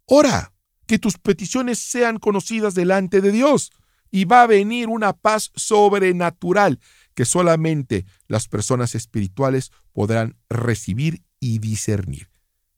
Ora, 0.06 0.54
que 0.88 1.00
tus 1.00 1.18
peticiones 1.18 1.80
sean 1.80 2.18
conocidas 2.18 2.76
delante 2.76 3.22
de 3.22 3.32
Dios 3.32 3.72
y 4.10 4.26
va 4.26 4.44
a 4.44 4.48
venir 4.48 4.90
una 4.90 5.14
paz 5.14 5.52
sobrenatural 5.56 6.80
que 7.14 7.26
solamente 7.26 8.06
las 8.28 8.48
personas 8.48 8.96
espirituales 8.96 9.72
podrán 9.94 10.38
recibir 10.50 11.24
y 11.40 11.60
discernir. 11.60 12.30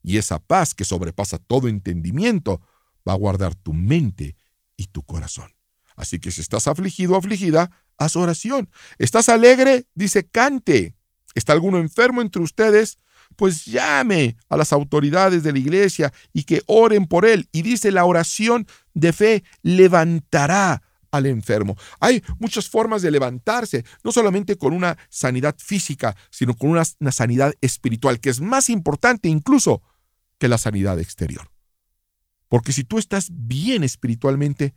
Y 0.02 0.18
esa 0.18 0.38
paz 0.38 0.74
que 0.74 0.84
sobrepasa 0.84 1.38
todo 1.38 1.66
entendimiento 1.68 2.60
va 3.06 3.12
a 3.12 3.16
guardar 3.16 3.54
tu 3.54 3.72
mente 3.72 4.36
y 4.76 4.86
tu 4.86 5.02
corazón. 5.02 5.52
Así 5.96 6.18
que 6.18 6.30
si 6.30 6.40
estás 6.40 6.66
afligido 6.66 7.12
o 7.12 7.16
afligida, 7.16 7.70
haz 7.96 8.16
oración. 8.16 8.68
¿Estás 8.98 9.28
alegre? 9.28 9.86
Dice, 9.94 10.26
cante. 10.26 10.94
¿Está 11.34 11.52
alguno 11.52 11.78
enfermo 11.78 12.22
entre 12.22 12.42
ustedes? 12.42 12.98
Pues 13.36 13.64
llame 13.64 14.36
a 14.48 14.56
las 14.56 14.72
autoridades 14.72 15.42
de 15.42 15.52
la 15.52 15.58
iglesia 15.58 16.12
y 16.32 16.44
que 16.44 16.62
oren 16.66 17.06
por 17.06 17.24
él. 17.24 17.48
Y 17.52 17.62
dice, 17.62 17.90
la 17.90 18.04
oración 18.04 18.66
de 18.92 19.12
fe 19.12 19.44
levantará 19.62 20.82
al 21.10 21.26
enfermo. 21.26 21.76
Hay 22.00 22.22
muchas 22.38 22.68
formas 22.68 23.02
de 23.02 23.10
levantarse, 23.10 23.84
no 24.02 24.10
solamente 24.10 24.56
con 24.56 24.72
una 24.72 24.98
sanidad 25.08 25.54
física, 25.58 26.16
sino 26.30 26.54
con 26.54 26.70
una, 26.70 26.82
una 26.98 27.12
sanidad 27.12 27.54
espiritual, 27.60 28.18
que 28.20 28.30
es 28.30 28.40
más 28.40 28.68
importante 28.68 29.28
incluso 29.28 29.82
que 30.38 30.48
la 30.48 30.58
sanidad 30.58 30.98
exterior. 30.98 31.53
Porque 32.54 32.70
si 32.70 32.84
tú 32.84 32.98
estás 32.98 33.30
bien 33.32 33.82
espiritualmente, 33.82 34.76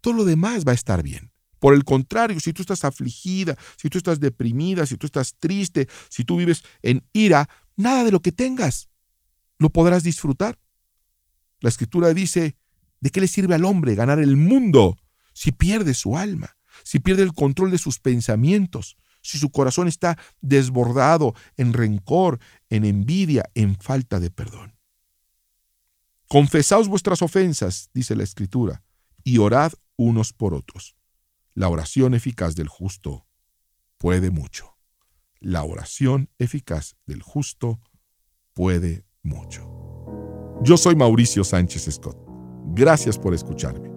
todo 0.00 0.14
lo 0.14 0.24
demás 0.24 0.64
va 0.64 0.70
a 0.70 0.76
estar 0.76 1.02
bien. 1.02 1.32
Por 1.58 1.74
el 1.74 1.82
contrario, 1.82 2.38
si 2.38 2.52
tú 2.52 2.62
estás 2.62 2.84
afligida, 2.84 3.58
si 3.76 3.88
tú 3.88 3.98
estás 3.98 4.20
deprimida, 4.20 4.86
si 4.86 4.96
tú 4.96 5.06
estás 5.06 5.34
triste, 5.40 5.88
si 6.08 6.22
tú 6.22 6.36
vives 6.36 6.62
en 6.82 7.04
ira, 7.12 7.48
nada 7.74 8.04
de 8.04 8.12
lo 8.12 8.22
que 8.22 8.30
tengas 8.30 8.90
lo 9.58 9.70
podrás 9.70 10.04
disfrutar. 10.04 10.60
La 11.58 11.68
escritura 11.68 12.14
dice, 12.14 12.54
¿de 13.00 13.10
qué 13.10 13.20
le 13.20 13.26
sirve 13.26 13.56
al 13.56 13.64
hombre 13.64 13.96
ganar 13.96 14.20
el 14.20 14.36
mundo 14.36 14.96
si 15.32 15.50
pierde 15.50 15.94
su 15.94 16.16
alma, 16.16 16.56
si 16.84 17.00
pierde 17.00 17.24
el 17.24 17.32
control 17.32 17.72
de 17.72 17.78
sus 17.78 17.98
pensamientos, 17.98 18.96
si 19.20 19.36
su 19.36 19.50
corazón 19.50 19.88
está 19.88 20.16
desbordado 20.42 21.34
en 21.56 21.72
rencor, 21.72 22.38
en 22.70 22.84
envidia, 22.84 23.50
en 23.56 23.74
falta 23.74 24.20
de 24.20 24.30
perdón? 24.30 24.75
Confesaos 26.28 26.88
vuestras 26.88 27.22
ofensas, 27.22 27.88
dice 27.94 28.16
la 28.16 28.24
escritura, 28.24 28.82
y 29.22 29.38
orad 29.38 29.72
unos 29.96 30.32
por 30.32 30.54
otros. 30.54 30.96
La 31.54 31.68
oración 31.68 32.14
eficaz 32.14 32.56
del 32.56 32.68
justo 32.68 33.26
puede 33.96 34.30
mucho. 34.30 34.76
La 35.38 35.62
oración 35.62 36.28
eficaz 36.38 36.96
del 37.06 37.22
justo 37.22 37.80
puede 38.54 39.04
mucho. 39.22 39.70
Yo 40.62 40.76
soy 40.76 40.96
Mauricio 40.96 41.44
Sánchez 41.44 41.88
Scott. 41.92 42.18
Gracias 42.74 43.18
por 43.18 43.32
escucharme. 43.32 43.90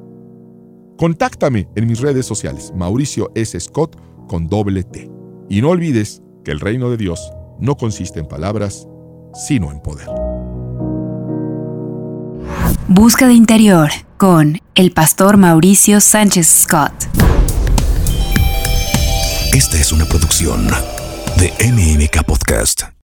Contáctame 0.97 1.67
en 1.75 1.87
mis 1.87 1.99
redes 1.99 2.27
sociales, 2.27 2.71
Mauricio 2.75 3.31
S. 3.33 3.59
Scott 3.59 3.99
con 4.27 4.47
doble 4.47 4.83
T. 4.83 5.09
Y 5.49 5.61
no 5.61 5.69
olvides 5.69 6.21
que 6.43 6.51
el 6.51 6.59
reino 6.59 6.91
de 6.91 6.97
Dios 6.97 7.31
no 7.59 7.75
consiste 7.75 8.19
en 8.19 8.27
palabras, 8.27 8.87
sino 9.33 9.71
en 9.71 9.79
poder. 9.81 10.09
Busca 12.91 13.28
de 13.28 13.36
Interior 13.36 13.91
con 14.17 14.60
el 14.73 14.91
pastor 14.91 15.38
Mauricio 15.38 16.02
Sánchez 16.02 16.47
Scott. 16.63 16.91
Esta 19.54 19.78
es 19.78 19.91
una 19.91 20.06
producción 20.06 20.67
de 21.38 21.54
MMK 21.71 22.23
Podcast. 22.25 22.89